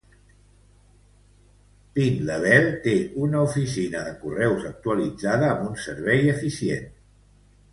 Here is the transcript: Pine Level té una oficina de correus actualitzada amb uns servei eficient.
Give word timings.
Pine 1.97 2.23
Level 2.29 2.65
té 2.87 2.95
una 3.27 3.43
oficina 3.49 4.01
de 4.09 4.15
correus 4.25 4.67
actualitzada 4.71 5.51
amb 5.51 5.69
uns 5.71 5.87
servei 5.91 6.29
eficient. 6.37 6.91